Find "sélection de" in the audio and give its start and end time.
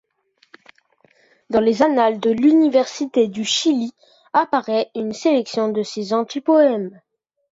5.13-5.83